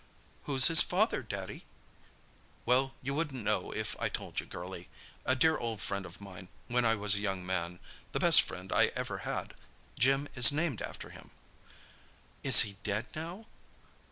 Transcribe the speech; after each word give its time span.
"Who's 0.45 0.65
his 0.65 0.81
father, 0.81 1.21
Daddy?" 1.21 1.63
"Well, 2.65 2.95
you 3.03 3.13
wouldn't 3.13 3.43
know 3.43 3.71
if 3.71 3.95
I 3.99 4.09
told 4.09 4.39
you, 4.39 4.47
girlie. 4.47 4.89
A 5.27 5.35
dear 5.35 5.59
old 5.59 5.79
friend 5.79 6.07
of 6.07 6.19
mine 6.19 6.47
when 6.65 6.85
I 6.85 6.95
was 6.95 7.13
a 7.13 7.19
young 7.19 7.45
man—the 7.45 8.19
best 8.19 8.41
friend 8.41 8.73
I 8.73 8.87
ever 8.95 9.19
had. 9.19 9.53
Jim 9.99 10.27
is 10.33 10.51
named 10.51 10.81
after 10.81 11.11
him." 11.11 11.29
"Is 12.41 12.61
he 12.61 12.77
dead 12.81 13.09
now?" 13.13 13.45